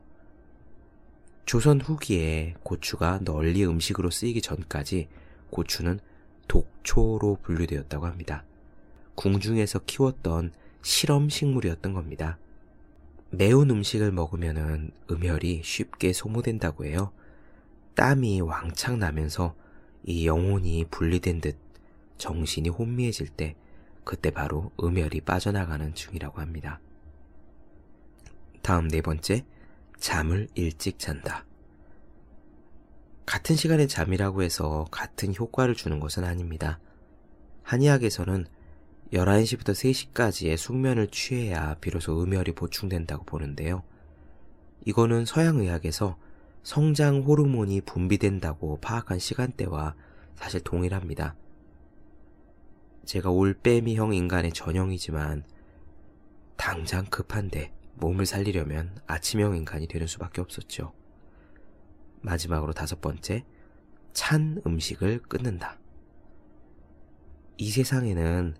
조선 1.46 1.80
후기에 1.80 2.54
고추가 2.62 3.20
널리 3.22 3.64
음식으로 3.64 4.10
쓰이기 4.10 4.42
전까지 4.42 5.08
고추는 5.50 6.00
독초로 6.46 7.38
분류되었다고 7.42 8.06
합니다. 8.06 8.44
궁중에서 9.14 9.80
키웠던 9.86 10.52
실험 10.82 11.28
식물이었던 11.28 11.92
겁니다. 11.94 12.38
매운 13.30 13.70
음식을 13.70 14.12
먹으면 14.12 14.90
음혈이 15.10 15.62
쉽게 15.64 16.12
소모된다고 16.12 16.84
해요. 16.84 17.12
땀이 17.94 18.40
왕창 18.42 18.98
나면서 18.98 19.54
이 20.04 20.26
영혼이 20.26 20.86
분리된 20.90 21.40
듯 21.40 21.56
정신이 22.16 22.68
혼미해질 22.68 23.28
때 23.28 23.56
그때 24.08 24.30
바로 24.30 24.72
음혈이 24.82 25.20
빠져나가는 25.20 25.92
중이라고 25.94 26.40
합니다. 26.40 26.80
다음 28.62 28.88
네 28.88 29.02
번째, 29.02 29.44
잠을 29.98 30.48
일찍 30.54 30.98
잔다. 30.98 31.44
같은 33.26 33.54
시간에 33.54 33.86
잠이라고 33.86 34.42
해서 34.42 34.86
같은 34.90 35.34
효과를 35.34 35.74
주는 35.74 36.00
것은 36.00 36.24
아닙니다. 36.24 36.80
한의학에서는 37.64 38.46
11시부터 39.12 39.72
3시까지의 39.72 40.56
숙면을 40.56 41.08
취해야 41.08 41.74
비로소 41.74 42.22
음혈이 42.22 42.52
보충된다고 42.52 43.26
보는데요. 43.26 43.82
이거는 44.86 45.26
서양의학에서 45.26 46.16
성장 46.62 47.24
호르몬이 47.24 47.82
분비된다고 47.82 48.78
파악한 48.80 49.18
시간대와 49.18 49.94
사실 50.34 50.62
동일합니다. 50.62 51.34
제가 53.08 53.30
올빼미형 53.30 54.12
인간의 54.12 54.52
전형이지만 54.52 55.42
당장 56.58 57.06
급한데 57.06 57.72
몸을 57.94 58.26
살리려면 58.26 59.00
아침형 59.06 59.56
인간이 59.56 59.88
되는 59.88 60.06
수밖에 60.06 60.42
없었죠. 60.42 60.92
마지막으로 62.20 62.74
다섯 62.74 63.00
번째, 63.00 63.46
찬 64.12 64.60
음식을 64.66 65.22
끊는다. 65.22 65.78
이 67.56 67.70
세상에는 67.70 68.56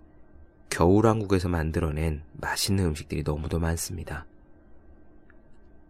겨울왕국에서 0.71 1.47
만들어낸 1.47 2.23
맛있는 2.33 2.85
음식들이 2.85 3.21
너무도 3.21 3.59
많습니다. 3.59 4.25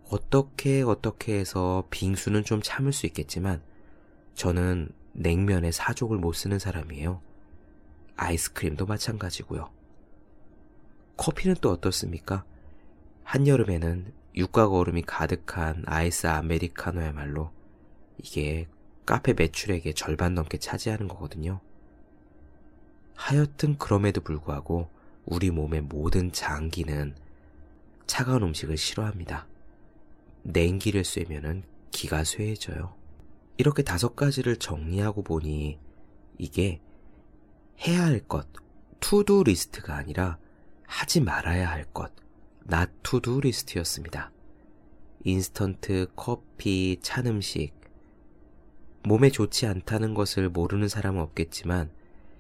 어떻게 0.10 0.82
어떻게 0.82 1.40
해서 1.40 1.88
빙수는 1.92 2.44
좀 2.44 2.60
참을 2.62 2.92
수 2.92 3.06
있겠지만 3.06 3.64
저는 4.34 4.90
냉면에 5.14 5.72
사족을 5.72 6.18
못 6.18 6.34
쓰는 6.34 6.60
사람이에요. 6.60 7.29
아이스크림도 8.20 8.86
마찬가지고요. 8.86 9.70
커피는 11.18 11.56
또 11.62 11.72
어떻습니까? 11.72 12.44
한여름에는 13.24 14.14
육각 14.36 14.74
얼음이 14.74 15.04
가득한 15.04 15.84
아이스 15.86 16.28
아메리카노야말로 16.28 17.52
이게 18.18 18.68
카페 19.06 19.34
매출액의 19.34 19.94
절반 19.96 20.36
넘게 20.36 20.60
차지하는 20.60 21.08
거거든요. 21.08 21.62
하여튼 23.16 23.78
그럼에도 23.78 24.22
불구하고 24.22 24.90
우리 25.26 25.52
몸의 25.52 25.82
모든 25.82 26.32
장기는 26.32 27.16
차가운 28.06 28.44
음식을 28.44 28.78
싫어합니다. 28.78 29.48
냉기를 30.44 31.04
쐬면은 31.04 31.64
기가 31.92 32.24
쇠해져요. 32.24 32.94
이렇게 33.58 33.84
다섯 33.84 34.16
가지를 34.16 34.58
정리하고 34.58 35.24
보니 35.24 35.80
이게 36.38 36.80
해야 37.88 38.06
할 38.06 38.20
것, 38.20 38.48
투두 39.00 39.44
리스트가 39.44 39.96
아니라 39.96 40.38
하지 40.86 41.22
말아야 41.22 41.70
할 41.70 41.86
것, 41.86 42.12
to 43.04 43.20
do 43.22 43.40
리스트였습니다. 43.40 44.32
인스턴트, 45.24 46.08
커피, 46.16 46.98
찬 47.02 47.28
음식. 47.28 47.74
몸에 49.04 49.30
좋지 49.30 49.66
않다는 49.66 50.14
것을 50.14 50.50
모르는 50.50 50.88
사람은 50.88 51.22
없겠지만 51.22 51.90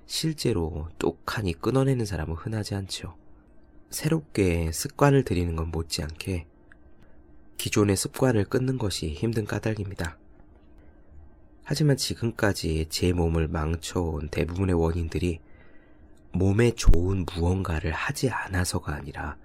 실제로 0.05 0.89
똑하니 0.98 1.53
끊어내는 1.53 2.05
사람은 2.05 2.36
흔하지 2.36 2.75
않죠. 2.75 3.15
새롭게 3.89 4.72
습관을 4.72 5.24
들이는 5.24 5.55
건 5.55 5.69
못지않게 5.72 6.48
기존의 7.58 7.96
습관을 7.96 8.46
끊는 8.46 8.77
것이 8.77 9.10
힘든 9.10 9.46
까닭입니다. 9.46 10.17
하지만 11.72 11.98
지금까지 11.98 12.88
제 12.90 13.14
몸을 13.14 13.48
망쳐온 13.48 14.30
대부분의 14.30 14.74
원인들이 14.74 15.40
몸에 16.32 16.72
좋은 16.72 17.28
무언가를 17.32 17.92
하지 17.92 18.32
않아서가 18.32 18.96
아니라 18.96 19.38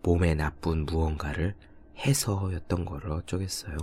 몸에 0.00 0.36
나쁜 0.36 0.86
무언가를 0.86 1.56
해서였던 1.98 2.84
거를 2.84 3.10
어쩌겠어요. 3.10 3.78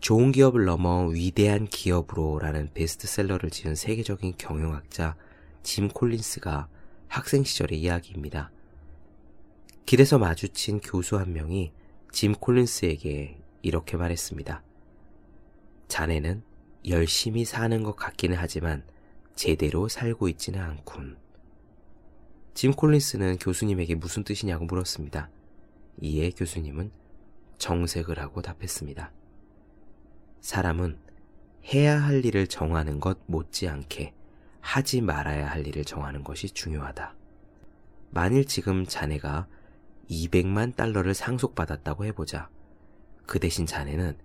좋은 0.00 0.32
기업을 0.32 0.64
넘어 0.64 1.08
위대한 1.08 1.66
기업으로라는 1.66 2.70
베스트셀러를 2.72 3.50
지은 3.50 3.74
세계적인 3.74 4.36
경영학자 4.38 5.14
짐 5.62 5.88
콜린스가 5.88 6.68
학생 7.06 7.44
시절의 7.44 7.78
이야기입니다. 7.78 8.50
길에서 9.84 10.16
마주친 10.16 10.80
교수 10.80 11.18
한 11.18 11.34
명이 11.34 11.70
짐 12.12 12.32
콜린스에게 12.32 13.36
이렇게 13.60 13.98
말했습니다. 13.98 14.62
자네는 15.88 16.42
열심히 16.88 17.44
사는 17.44 17.82
것 17.82 17.96
같기는 17.96 18.36
하지만 18.38 18.84
제대로 19.34 19.88
살고 19.88 20.28
있지는 20.28 20.60
않군. 20.60 21.16
짐 22.54 22.72
콜린스는 22.72 23.38
교수님에게 23.38 23.96
무슨 23.96 24.24
뜻이냐고 24.24 24.64
물었습니다. 24.64 25.28
이에 26.00 26.30
교수님은 26.30 26.90
정색을 27.58 28.18
하고 28.18 28.40
답했습니다. 28.42 29.12
사람은 30.40 30.98
해야 31.72 32.00
할 32.00 32.24
일을 32.24 32.46
정하는 32.46 33.00
것 33.00 33.18
못지않게 33.26 34.14
하지 34.60 35.00
말아야 35.00 35.50
할 35.50 35.66
일을 35.66 35.84
정하는 35.84 36.24
것이 36.24 36.48
중요하다. 36.50 37.14
만일 38.10 38.44
지금 38.44 38.86
자네가 38.86 39.48
200만 40.08 40.76
달러를 40.76 41.14
상속받았다고 41.14 42.04
해보자. 42.06 42.48
그 43.26 43.38
대신 43.38 43.66
자네는 43.66 44.16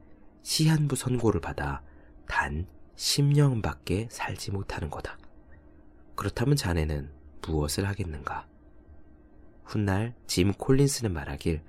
시한부 0.44 0.96
선고를 0.96 1.42
받아 1.42 1.82
단 2.28 2.68
10년밖에 2.96 4.08
살지 4.10 4.52
못하는 4.52 4.90
거다. 4.90 5.18
그렇다면 6.16 6.56
자네는 6.56 7.12
무엇을 7.42 7.88
하겠는가? 7.88 8.48
훗날 9.64 10.14
짐 10.28 10.54
콜린스는 10.54 11.14
말하길 11.14 11.62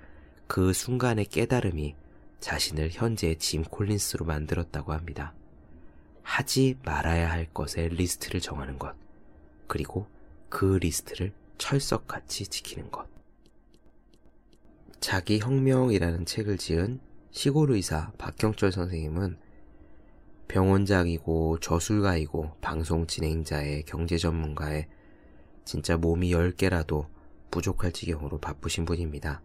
그 0.47 0.73
순간의 0.73 1.25
깨달음이 1.25 1.95
자신을 2.39 2.89
현재의 2.91 3.37
짐 3.39 3.63
콜린스로 3.63 4.25
만들었다고 4.25 4.93
합니다. 4.93 5.33
하지 6.21 6.77
말아야 6.83 7.31
할 7.31 7.47
것의 7.53 7.89
리스트를 7.89 8.41
정하는 8.41 8.77
것, 8.77 8.95
그리고 9.67 10.07
그 10.49 10.77
리스트를 10.77 11.33
철석같이 11.57 12.47
지키는 12.47 12.91
것. 12.91 13.07
자기 14.99 15.39
혁명이라는 15.39 16.25
책을 16.25 16.57
지은 16.57 16.99
시골 17.33 17.71
의사 17.71 18.11
박경철 18.19 18.71
선생님은 18.71 19.37
병원장이고 20.47 21.57
저술가이고 21.61 22.57
방송 22.61 23.07
진행자의 23.07 23.85
경제 23.85 24.19
전문가의 24.19 24.87
진짜 25.65 25.97
몸이 25.97 26.31
10개라도 26.31 27.07
부족할 27.49 27.91
지경으로 27.91 28.37
바쁘신 28.37 28.85
분입니다. 28.85 29.41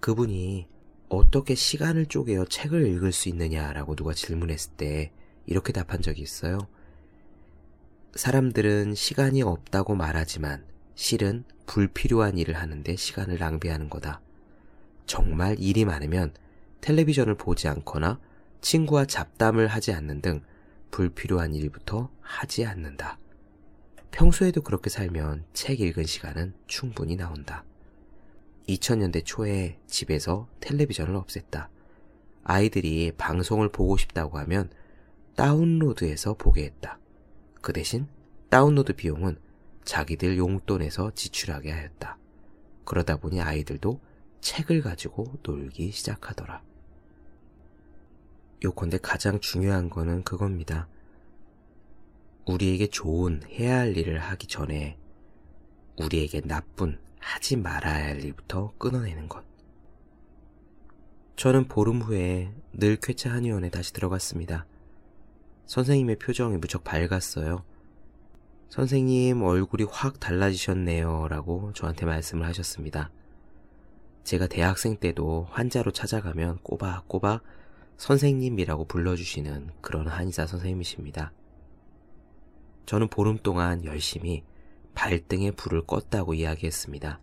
그분이 0.00 0.68
어떻게 1.08 1.54
시간을 1.54 2.04
쪼개어 2.06 2.44
책을 2.44 2.86
읽을 2.88 3.12
수 3.12 3.30
있느냐라고 3.30 3.96
누가 3.96 4.12
질문했을 4.12 4.72
때 4.76 5.12
이렇게 5.46 5.72
답한 5.72 6.02
적이 6.02 6.20
있어요. 6.20 6.58
사람들은 8.14 8.94
시간이 8.94 9.40
없다고 9.40 9.94
말하지만 9.94 10.66
실은 10.94 11.44
불필요한 11.64 12.36
일을 12.36 12.54
하는데 12.54 12.94
시간을 12.94 13.38
낭비하는 13.38 13.88
거다. 13.88 14.20
정말 15.06 15.58
일이 15.58 15.86
많으면 15.86 16.34
텔레비전을 16.80 17.34
보지 17.36 17.68
않거나 17.68 18.20
친구와 18.60 19.04
잡담을 19.06 19.66
하지 19.66 19.92
않는 19.92 20.20
등 20.20 20.42
불필요한 20.90 21.54
일부터 21.54 22.10
하지 22.20 22.66
않는다. 22.66 23.18
평소에도 24.10 24.62
그렇게 24.62 24.90
살면 24.90 25.44
책 25.52 25.80
읽은 25.80 26.04
시간은 26.04 26.54
충분히 26.66 27.16
나온다. 27.16 27.64
2000년대 28.68 29.22
초에 29.24 29.78
집에서 29.86 30.48
텔레비전을 30.60 31.14
없앴다. 31.14 31.68
아이들이 32.42 33.12
방송을 33.16 33.70
보고 33.70 33.96
싶다고 33.96 34.38
하면 34.38 34.70
다운로드해서 35.36 36.34
보게 36.34 36.64
했다. 36.64 36.98
그 37.60 37.72
대신 37.72 38.08
다운로드 38.48 38.94
비용은 38.94 39.38
자기들 39.84 40.38
용돈에서 40.38 41.12
지출하게 41.14 41.70
하였다. 41.70 42.18
그러다 42.84 43.16
보니 43.16 43.40
아이들도 43.40 44.00
책을 44.40 44.82
가지고 44.82 45.38
놀기 45.42 45.92
시작하더라. 45.92 46.62
요컨대 48.62 48.98
가장 48.98 49.40
중요한 49.40 49.88
거는 49.88 50.22
그겁니다. 50.22 50.88
우리에게 52.46 52.88
좋은 52.88 53.42
해야 53.48 53.78
할 53.78 53.96
일을 53.96 54.18
하기 54.18 54.46
전에 54.46 54.98
우리에게 55.98 56.40
나쁜 56.42 56.98
하지 57.18 57.56
말아야 57.56 58.08
할 58.08 58.22
일부터 58.22 58.72
끊어내는 58.78 59.28
것. 59.28 59.44
저는 61.36 61.68
보름 61.68 62.02
후에 62.02 62.52
늘 62.72 62.96
쾌차 62.96 63.30
한의원에 63.32 63.70
다시 63.70 63.92
들어갔습니다. 63.92 64.66
선생님의 65.66 66.16
표정이 66.16 66.58
무척 66.58 66.84
밝았어요. 66.84 67.64
선생님 68.68 69.42
얼굴이 69.42 69.84
확 69.90 70.20
달라지셨네요. 70.20 71.28
라고 71.28 71.72
저한테 71.72 72.06
말씀을 72.06 72.46
하셨습니다. 72.46 73.10
제가 74.24 74.46
대학생 74.48 74.96
때도 74.96 75.48
환자로 75.50 75.92
찾아가면 75.92 76.58
꼬박꼬박 76.62 77.42
선생님이라고 78.00 78.86
불러주시는 78.86 79.72
그런 79.82 80.08
한의사 80.08 80.46
선생님이십니다. 80.46 81.34
저는 82.86 83.08
보름 83.08 83.36
동안 83.36 83.84
열심히 83.84 84.42
발등에 84.94 85.50
불을 85.50 85.82
껐다고 85.82 86.34
이야기했습니다. 86.34 87.20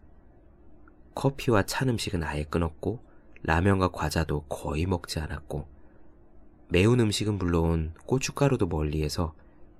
커피와 1.15 1.63
찬 1.63 1.89
음식은 1.89 2.23
아예 2.23 2.43
끊었고 2.43 3.03
라면과 3.41 3.87
과자도 3.87 4.41
거의 4.43 4.85
먹지 4.85 5.19
않았고 5.19 5.67
매운 6.69 6.99
음식은 6.99 7.39
물론 7.39 7.95
고춧가루도 8.05 8.67
멀리해서 8.67 9.33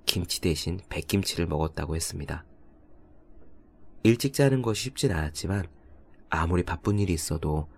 김치 0.04 0.40
대신 0.40 0.80
백김치를 0.88 1.46
먹었다고 1.46 1.94
했습니다. 1.94 2.44
일찍 4.02 4.34
자는 4.34 4.62
것이 4.62 4.82
쉽진 4.82 5.12
않았지만 5.12 5.68
아무리 6.28 6.64
바쁜 6.64 6.98
일이 6.98 7.12
있어도 7.12 7.68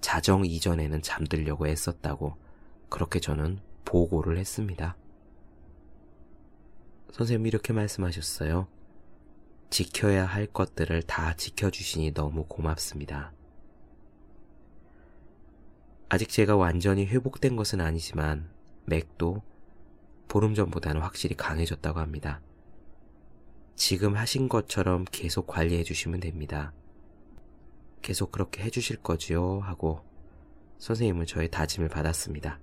자정 0.00 0.46
이전에는 0.46 1.02
잠들려고 1.02 1.66
애썼다고 1.66 2.47
그렇게 2.88 3.20
저는 3.20 3.60
보고를 3.84 4.38
했습니다. 4.38 4.96
선생님이 7.12 7.48
이렇게 7.48 7.72
말씀하셨어요. 7.72 8.68
지켜야 9.70 10.24
할 10.24 10.46
것들을 10.46 11.02
다 11.02 11.34
지켜주시니 11.34 12.14
너무 12.14 12.44
고맙습니다. 12.46 13.32
아직 16.08 16.28
제가 16.30 16.56
완전히 16.56 17.06
회복된 17.06 17.56
것은 17.56 17.80
아니지만 17.80 18.48
맥도 18.86 19.42
보름 20.26 20.54
전보다는 20.54 21.02
확실히 21.02 21.36
강해졌다고 21.36 22.00
합니다. 22.00 22.40
지금 23.74 24.16
하신 24.16 24.48
것처럼 24.48 25.04
계속 25.10 25.46
관리해 25.46 25.84
주시면 25.84 26.20
됩니다. 26.20 26.72
계속 28.00 28.32
그렇게 28.32 28.62
해 28.62 28.70
주실 28.70 28.96
거지요? 28.96 29.60
하고 29.60 30.00
선생님은 30.78 31.26
저의 31.26 31.50
다짐을 31.50 31.88
받았습니다. 31.88 32.58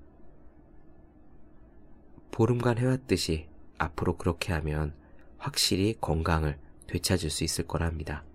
보름간 2.36 2.78
해왔듯이 2.78 3.48
앞으로 3.78 4.18
그렇게 4.18 4.52
하면 4.52 4.94
확실히 5.38 5.96
건강을 6.02 6.60
되찾을 6.86 7.30
수 7.30 7.46
있을 7.46 7.66
거랍니다. 7.66 8.26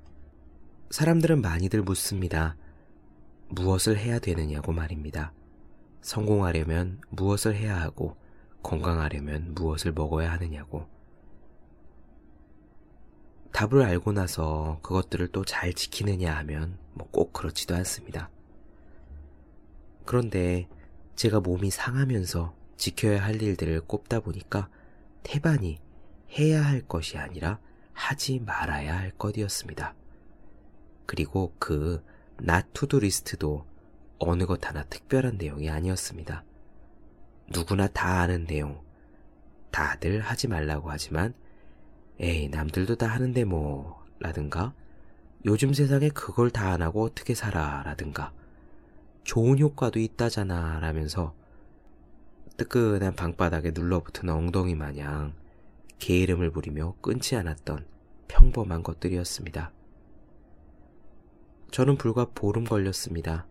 사람들은 0.89 1.43
많이들 1.43 1.83
묻습니다. 1.83 2.57
무엇을 3.51 3.99
해야 3.99 4.19
되느냐고 4.19 4.73
말입니다. 4.73 5.35
성공하려면 6.01 7.03
무엇을 7.11 7.55
해야 7.55 7.79
하고 7.79 8.17
건강하려면 8.63 9.53
무엇을 9.55 9.93
먹어야 9.93 10.33
하느냐고. 10.33 10.87
답을 13.53 13.83
알고 13.83 14.13
나서 14.13 14.79
그것들을 14.83 15.29
또 15.29 15.45
잘 15.45 15.75
지키느냐 15.75 16.35
하면 16.39 16.79
뭐 16.95 17.07
꼭 17.11 17.35
그렇지도 17.35 17.75
않습니다. 17.75 18.31
그런데 20.07 20.71
제가 21.17 21.41
몸이 21.41 21.71
상하면서 21.71 22.60
지켜야 22.81 23.23
할 23.23 23.43
일들을 23.43 23.83
꼽다 23.83 24.21
보니까 24.21 24.71
태반이 25.23 25.79
해야 26.39 26.65
할 26.65 26.81
것이 26.81 27.19
아니라 27.19 27.61
하지 27.93 28.41
말아야 28.41 28.99
할 28.99 29.11
것이었습니다. 29.11 29.95
그리고 31.05 31.55
그 31.59 32.03
do 32.73 32.99
리스트도 32.99 33.67
어느 34.19 34.47
것 34.47 34.67
하나 34.67 34.83
특별한 34.85 35.37
내용이 35.37 35.69
아니었습니다. 35.69 36.43
누구나 37.51 37.87
다 37.87 38.21
아는 38.21 38.47
내용. 38.47 38.81
다들 39.71 40.21
하지 40.21 40.49
말라고 40.49 40.91
하지만, 40.91 41.35
에이, 42.19 42.49
남들도 42.49 42.97
다 42.97 43.09
하는데 43.09 43.45
뭐, 43.45 44.03
라든가, 44.21 44.73
요즘 45.45 45.75
세상에 45.75 46.09
그걸 46.09 46.51
다 46.51 46.73
안 46.73 46.81
하고 46.81 47.05
어떻게 47.05 47.35
살아, 47.35 47.83
라든가, 47.85 48.33
좋은 49.25 49.59
효과도 49.59 49.99
있다잖아, 49.99 50.81
라면서, 50.81 51.35
뜨끈한 52.57 53.15
방바닥에 53.15 53.73
눌러붙은 53.73 54.29
엉덩이 54.29 54.75
마냥 54.75 55.35
게으름을 55.99 56.51
부리며 56.51 56.95
끊지 57.01 57.37
않았던 57.37 57.87
평범한 58.29 58.83
것들이었습니다. 58.83 59.73
저는 61.71 61.97
불과 61.97 62.27
보름 62.35 62.65
걸렸습니다. 62.65 63.47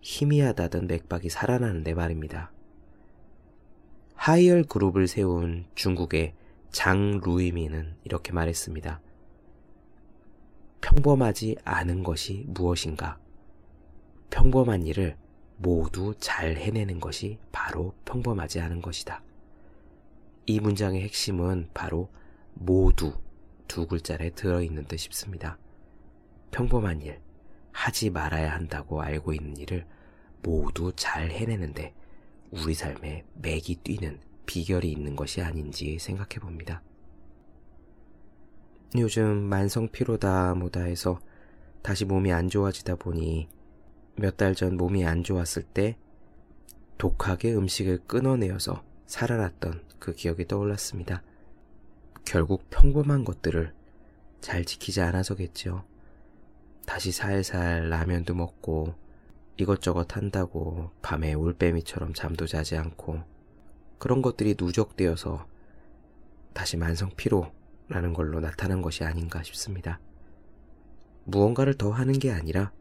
희미하다던 0.00 0.86
맥박이 0.86 1.28
살아나는데 1.28 1.94
말입니다. 1.94 2.52
하이얼 4.14 4.64
그룹을 4.64 5.08
세운 5.08 5.66
중국의 5.74 6.34
장 6.70 7.20
루이미는 7.22 7.96
이렇게 8.04 8.32
말했습니다. 8.32 9.00
평범하지 10.80 11.56
않은 11.64 12.02
것이 12.02 12.44
무엇인가? 12.48 13.18
평범한 14.30 14.86
일을 14.86 15.16
모두 15.56 16.14
잘 16.18 16.56
해내는 16.56 17.00
것이 17.00 17.38
바로 17.52 17.94
평범하지 18.04 18.60
않은 18.60 18.82
것이다. 18.82 19.22
이 20.46 20.60
문장의 20.60 21.02
핵심은 21.02 21.70
바로 21.72 22.10
모두 22.54 23.14
두 23.68 23.86
글자에 23.86 24.30
들어있는 24.30 24.86
듯 24.86 24.96
싶습니다. 24.98 25.58
평범한 26.50 27.00
일, 27.02 27.20
하지 27.72 28.10
말아야 28.10 28.52
한다고 28.52 29.00
알고 29.00 29.32
있는 29.32 29.56
일을 29.56 29.86
모두 30.42 30.92
잘 30.94 31.30
해내는데 31.30 31.94
우리 32.50 32.74
삶에 32.74 33.24
맥이 33.34 33.76
뛰는 33.76 34.20
비결이 34.44 34.90
있는 34.90 35.16
것이 35.16 35.40
아닌지 35.40 35.98
생각해 35.98 36.40
봅니다. 36.40 36.82
요즘 38.96 39.38
만성 39.38 39.88
피로다 39.88 40.54
뭐다 40.54 40.82
해서 40.82 41.18
다시 41.80 42.04
몸이 42.04 42.30
안 42.30 42.50
좋아지다 42.50 42.96
보니 42.96 43.48
몇 44.16 44.36
달 44.36 44.54
전 44.54 44.76
몸이 44.76 45.04
안 45.04 45.24
좋았을 45.24 45.62
때 45.62 45.96
독하게 46.98 47.54
음식을 47.54 48.00
끊어내어서 48.06 48.84
살아났던 49.06 49.82
그 49.98 50.12
기억이 50.14 50.46
떠올랐습니다. 50.46 51.22
결국 52.24 52.68
평범한 52.70 53.24
것들을 53.24 53.72
잘 54.40 54.64
지키지 54.64 55.00
않아서겠죠. 55.00 55.84
다시 56.86 57.12
살살 57.12 57.88
라면도 57.88 58.34
먹고 58.34 58.94
이것저것 59.56 60.16
한다고 60.16 60.90
밤에 61.02 61.34
올빼미처럼 61.34 62.14
잠도 62.14 62.46
자지 62.46 62.76
않고 62.76 63.22
그런 63.98 64.22
것들이 64.22 64.56
누적되어서 64.58 65.46
다시 66.52 66.76
만성 66.76 67.10
피로라는 67.16 68.12
걸로 68.14 68.40
나타난 68.40 68.82
것이 68.82 69.04
아닌가 69.04 69.42
싶습니다. 69.42 70.00
무언가를 71.24 71.74
더 71.74 71.90
하는 71.90 72.18
게 72.18 72.32
아니라 72.32 72.72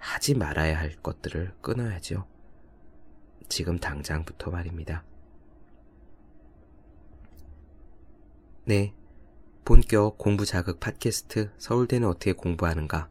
하지 0.00 0.34
말아야 0.34 0.78
할 0.78 0.96
것들을 0.96 1.54
끊어야죠. 1.60 2.26
지금 3.48 3.78
당장부터 3.78 4.50
말입니다. 4.50 5.04
네. 8.64 8.94
본격 9.64 10.18
공부 10.18 10.46
자극 10.46 10.80
팟캐스트 10.80 11.52
서울대는 11.58 12.08
어떻게 12.08 12.32
공부하는가? 12.32 13.08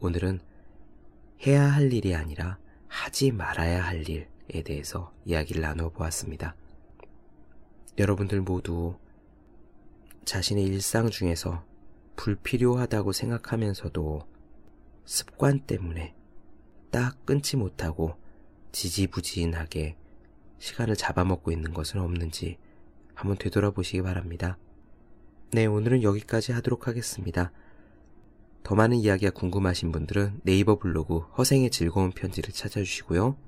오늘은 0.00 0.40
해야 1.46 1.64
할 1.64 1.92
일이 1.92 2.14
아니라 2.14 2.58
하지 2.88 3.30
말아야 3.30 3.84
할 3.84 4.08
일에 4.08 4.28
대해서 4.64 5.12
이야기를 5.24 5.62
나누어 5.62 5.90
보았습니다. 5.90 6.56
여러분들 7.98 8.40
모두 8.40 8.98
자신의 10.24 10.64
일상 10.64 11.10
중에서 11.10 11.64
불필요하다고 12.16 13.12
생각하면서도 13.12 14.26
습관 15.04 15.60
때문에 15.60 16.14
딱 16.92 17.24
끊지 17.24 17.56
못하고 17.56 18.14
지지부진하게 18.70 19.96
시간을 20.58 20.94
잡아먹고 20.94 21.50
있는 21.50 21.72
것은 21.72 22.00
없는지 22.00 22.58
한번 23.14 23.38
되돌아보시기 23.38 24.02
바랍니다. 24.02 24.58
네, 25.52 25.64
오늘은 25.64 26.02
여기까지 26.02 26.52
하도록 26.52 26.86
하겠습니다. 26.86 27.50
더 28.62 28.74
많은 28.74 28.98
이야기가 28.98 29.32
궁금하신 29.32 29.90
분들은 29.90 30.40
네이버 30.42 30.78
블로그 30.78 31.20
허생의 31.38 31.70
즐거운 31.70 32.12
편지를 32.12 32.52
찾아주시고요. 32.52 33.38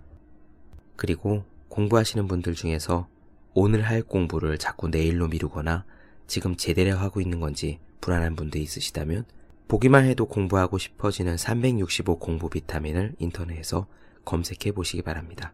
그리고 0.96 1.44
공부하시는 1.68 2.26
분들 2.26 2.54
중에서 2.54 3.08
오늘 3.52 3.82
할 3.82 4.02
공부를 4.02 4.56
자꾸 4.56 4.88
내일로 4.88 5.28
미루거나 5.28 5.84
지금 6.26 6.56
제대로 6.56 6.96
하고 6.96 7.20
있는 7.20 7.40
건지 7.40 7.78
불안한 8.00 8.36
분들이 8.36 8.62
있으시다면 8.62 9.26
보기만 9.68 10.04
해도 10.04 10.26
공부하고 10.26 10.78
싶어지는 10.78 11.36
365 11.36 12.18
공부 12.18 12.48
비타민을 12.48 13.14
인터넷에서 13.18 13.86
검색해 14.24 14.72
보시기 14.72 15.02
바랍니다. 15.02 15.52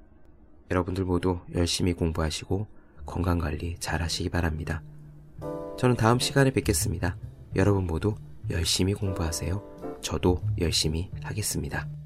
여러분들 0.71 1.05
모두 1.05 1.41
열심히 1.55 1.93
공부하시고 1.93 2.67
건강관리 3.07 3.77
잘 3.79 4.03
하시기 4.03 4.29
바랍니다. 4.29 4.83
저는 5.79 5.97
다음 5.97 6.19
시간에 6.19 6.51
뵙겠습니다. 6.51 7.17
여러분 7.57 7.87
모두 7.87 8.15
열심히 8.51 8.95
공부하세요. 8.95 9.99
저도 10.01 10.43
열심히 10.61 11.11
하겠습니다. 11.23 12.00